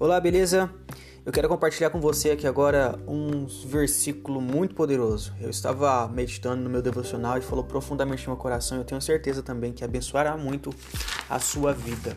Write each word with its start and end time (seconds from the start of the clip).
Olá, 0.00 0.18
beleza? 0.18 0.70
Eu 1.26 1.30
quero 1.30 1.46
compartilhar 1.46 1.90
com 1.90 2.00
você 2.00 2.30
aqui 2.30 2.46
agora 2.46 2.98
um 3.06 3.44
versículo 3.66 4.40
muito 4.40 4.74
poderoso. 4.74 5.34
Eu 5.38 5.50
estava 5.50 6.08
meditando 6.08 6.62
no 6.62 6.70
meu 6.70 6.80
devocional 6.80 7.36
e 7.36 7.42
falou 7.42 7.62
profundamente 7.62 8.26
no 8.26 8.32
meu 8.32 8.38
coração. 8.38 8.78
Eu 8.78 8.84
tenho 8.84 8.98
certeza 9.02 9.42
também 9.42 9.74
que 9.74 9.84
abençoará 9.84 10.38
muito 10.38 10.74
a 11.28 11.38
sua 11.38 11.74
vida. 11.74 12.16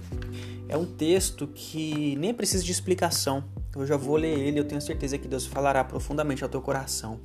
É 0.70 0.78
um 0.78 0.86
texto 0.86 1.46
que 1.46 2.16
nem 2.16 2.34
precisa 2.34 2.64
de 2.64 2.72
explicação. 2.72 3.44
Eu 3.76 3.86
já 3.86 3.98
vou 3.98 4.16
ler 4.16 4.40
ele, 4.40 4.62
eu 4.62 4.66
tenho 4.66 4.80
certeza 4.80 5.18
que 5.18 5.28
Deus 5.28 5.46
falará 5.46 5.84
profundamente 5.84 6.42
ao 6.42 6.50
teu 6.50 6.62
coração. 6.62 7.20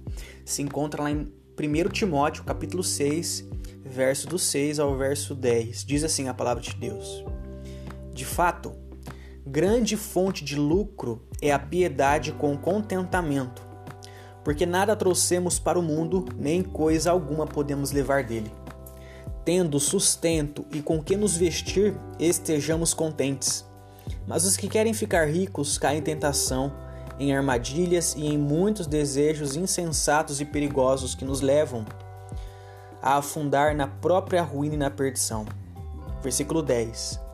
Se 0.44 0.60
encontra 0.60 1.04
lá 1.04 1.10
em 1.12 1.32
1 1.56 1.88
Timóteo, 1.90 2.42
capítulo 2.42 2.82
6, 2.82 3.48
verso 3.84 4.26
do 4.26 4.40
6 4.40 4.80
ao 4.80 4.98
verso 4.98 5.36
10. 5.36 5.84
Diz 5.84 6.02
assim 6.02 6.26
a 6.26 6.34
palavra 6.34 6.60
de 6.60 6.74
Deus: 6.74 7.24
De 8.12 8.24
fato, 8.24 8.87
Grande 9.50 9.96
fonte 9.96 10.44
de 10.44 10.56
lucro 10.56 11.22
é 11.40 11.50
a 11.50 11.58
piedade 11.58 12.32
com 12.32 12.54
contentamento, 12.54 13.66
porque 14.44 14.66
nada 14.66 14.94
trouxemos 14.94 15.58
para 15.58 15.78
o 15.78 15.82
mundo, 15.82 16.26
nem 16.36 16.62
coisa 16.62 17.10
alguma 17.10 17.46
podemos 17.46 17.90
levar 17.90 18.24
dele. 18.24 18.52
Tendo 19.46 19.80
sustento 19.80 20.66
e 20.70 20.82
com 20.82 21.02
que 21.02 21.16
nos 21.16 21.34
vestir, 21.34 21.96
estejamos 22.18 22.92
contentes. 22.92 23.64
Mas 24.26 24.44
os 24.44 24.54
que 24.54 24.68
querem 24.68 24.92
ficar 24.92 25.26
ricos 25.26 25.78
caem 25.78 26.00
em 26.00 26.02
tentação, 26.02 26.70
em 27.18 27.34
armadilhas 27.34 28.14
e 28.18 28.26
em 28.26 28.36
muitos 28.36 28.86
desejos 28.86 29.56
insensatos 29.56 30.42
e 30.42 30.44
perigosos 30.44 31.14
que 31.14 31.24
nos 31.24 31.40
levam 31.40 31.86
a 33.00 33.16
afundar 33.16 33.74
na 33.74 33.86
própria 33.86 34.42
ruína 34.42 34.74
e 34.74 34.78
na 34.78 34.90
perdição. 34.90 35.46
Versículo 36.22 36.60
10 36.60 37.27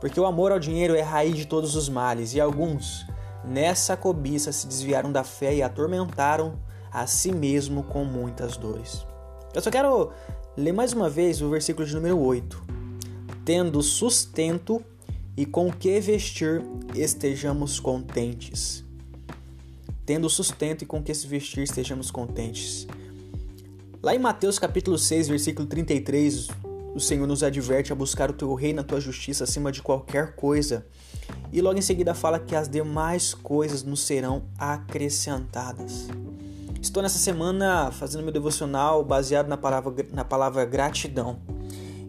porque 0.00 0.18
o 0.18 0.26
amor 0.26 0.50
ao 0.50 0.58
dinheiro 0.58 0.94
é 0.94 1.02
raiz 1.02 1.36
de 1.36 1.46
todos 1.46 1.76
os 1.76 1.88
males, 1.88 2.34
e 2.34 2.40
alguns, 2.40 3.06
nessa 3.44 3.96
cobiça, 3.96 4.50
se 4.50 4.66
desviaram 4.66 5.12
da 5.12 5.22
fé 5.22 5.54
e 5.54 5.62
atormentaram 5.62 6.58
a 6.90 7.06
si 7.06 7.30
mesmo 7.30 7.82
com 7.84 8.04
muitas 8.04 8.56
dores. 8.56 9.06
Eu 9.54 9.60
só 9.60 9.70
quero 9.70 10.10
ler 10.56 10.72
mais 10.72 10.92
uma 10.92 11.08
vez 11.08 11.40
o 11.42 11.50
versículo 11.50 11.86
de 11.86 11.94
número 11.94 12.18
8. 12.18 12.62
Tendo 13.44 13.82
sustento 13.82 14.82
e 15.36 15.46
com 15.46 15.72
que 15.72 16.00
vestir, 16.00 16.62
estejamos 16.94 17.78
contentes. 17.78 18.84
Tendo 20.04 20.28
sustento 20.28 20.82
e 20.82 20.86
com 20.86 21.02
que 21.02 21.14
se 21.14 21.26
vestir, 21.26 21.62
estejamos 21.62 22.10
contentes. 22.10 22.86
Lá 24.02 24.14
em 24.14 24.18
Mateus 24.18 24.58
capítulo 24.58 24.98
6, 24.98 25.28
versículo 25.28 25.66
33, 25.66 26.48
o 26.94 27.00
Senhor 27.00 27.26
nos 27.26 27.42
adverte 27.42 27.92
a 27.92 27.96
buscar 27.96 28.30
o 28.30 28.32
teu 28.32 28.52
reino, 28.54 28.80
a 28.80 28.84
tua 28.84 29.00
justiça 29.00 29.44
acima 29.44 29.70
de 29.70 29.82
qualquer 29.82 30.34
coisa. 30.34 30.86
E 31.52 31.60
logo 31.60 31.78
em 31.78 31.82
seguida 31.82 32.14
fala 32.14 32.38
que 32.38 32.54
as 32.54 32.68
demais 32.68 33.34
coisas 33.34 33.82
nos 33.82 34.00
serão 34.00 34.42
acrescentadas. 34.58 36.08
Estou 36.80 37.02
nessa 37.02 37.18
semana 37.18 37.90
fazendo 37.92 38.22
meu 38.22 38.32
devocional 38.32 39.04
baseado 39.04 39.46
na 39.46 39.56
palavra, 39.56 40.06
na 40.12 40.24
palavra 40.24 40.64
gratidão. 40.64 41.38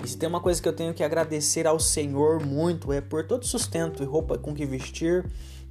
E 0.03 0.07
se 0.07 0.17
tem 0.17 0.27
uma 0.27 0.39
coisa 0.39 0.61
que 0.61 0.67
eu 0.67 0.73
tenho 0.73 0.93
que 0.93 1.03
agradecer 1.03 1.67
ao 1.67 1.79
Senhor 1.79 2.43
muito 2.43 2.91
é 2.91 3.01
por 3.01 3.25
todo 3.27 3.45
sustento 3.45 4.01
e 4.01 4.05
roupa 4.05 4.37
com 4.37 4.53
que 4.53 4.65
vestir, 4.65 5.25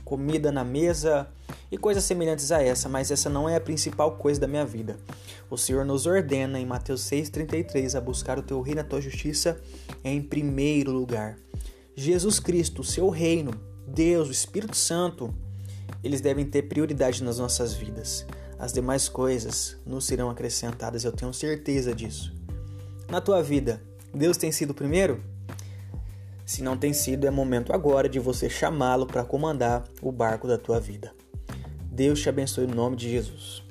comida 0.05 0.53
na 0.53 0.63
mesa 0.63 1.29
e 1.71 1.79
coisas 1.79 2.05
semelhantes 2.05 2.51
a 2.51 2.63
essa, 2.63 2.89
mas 2.89 3.11
essa 3.11 3.31
não 3.31 3.49
é 3.49 3.57
a 3.57 3.61
principal 3.61 4.17
coisa 4.17 4.41
da 4.41 4.49
minha 4.49 4.67
vida. 4.67 4.97
O 5.49 5.57
Senhor 5.57 5.85
nos 5.85 6.07
ordena 6.07 6.59
em 6.59 6.67
Mateus 6.67 7.03
6,33 7.03 7.97
a 7.97 8.01
buscar 8.01 8.39
o 8.39 8.43
teu 8.43 8.61
reino 8.61 8.81
e 8.81 8.83
a 8.83 8.85
tua 8.85 9.01
justiça 9.01 9.61
em 10.03 10.21
primeiro 10.21 10.91
lugar. 10.91 11.37
Jesus 11.95 12.41
Cristo, 12.41 12.83
seu 12.83 13.09
reino, 13.09 13.53
Deus, 13.87 14.29
o 14.29 14.33
Espírito 14.33 14.77
Santo, 14.77 15.33
eles 16.03 16.21
devem 16.21 16.45
ter 16.45 16.63
prioridade 16.63 17.23
nas 17.23 17.39
nossas 17.39 17.75
vidas. 17.75 18.27
As 18.59 18.73
demais 18.73 19.09
coisas 19.09 19.77
nos 19.87 20.05
serão 20.05 20.31
acrescentadas, 20.31 21.05
eu 21.05 21.13
tenho 21.13 21.33
certeza 21.33 21.95
disso. 21.95 22.33
Na 23.09 23.21
tua 23.21 23.43
vida, 23.43 23.83
Deus 24.15 24.37
tem 24.37 24.53
sido 24.53 24.71
o 24.71 24.75
primeiro? 24.75 25.23
Se 26.45 26.63
não 26.63 26.77
tem 26.77 26.93
sido, 26.93 27.27
é 27.27 27.31
momento 27.31 27.73
agora 27.73 28.09
de 28.09 28.19
você 28.19 28.51
chamá-lo 28.51 29.07
para 29.07 29.25
comandar 29.25 29.85
o 30.03 30.11
barco 30.11 30.49
da 30.49 30.59
tua 30.59 30.81
vida. 30.81 31.13
Deus 31.91 32.23
te 32.23 32.29
abençoe 32.29 32.67
no 32.69 32.75
nome 32.75 32.97
de 32.97 33.11
Jesus. 33.11 33.70